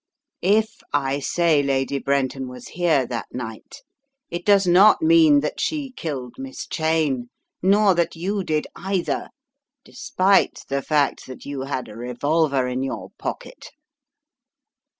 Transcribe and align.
If 0.41 0.79
I 0.91 1.19
say 1.19 1.61
Lady 1.61 1.99
Brenton 1.99 2.47
was 2.47 2.69
here 2.69 3.05
that 3.05 3.27
night, 3.31 3.83
it 4.31 4.43
does 4.43 4.65
not 4.65 5.03
mean 5.03 5.41
that 5.41 5.59
she 5.59 5.91
killed 5.91 6.37
Miss 6.39 6.65
Cheyne, 6.65 7.29
nor 7.61 7.93
that 7.93 8.15
you 8.15 8.43
did, 8.43 8.65
either, 8.75 9.29
despite 9.85 10.61
the 10.69 10.81
fact 10.81 11.27
that 11.27 11.45
you 11.45 11.65
had 11.65 11.87
a 11.87 11.95
revolver 11.95 12.67
in 12.67 12.81
your 12.81 13.11
pocket." 13.19 13.73